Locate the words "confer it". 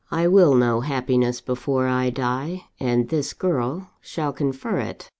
4.33-5.09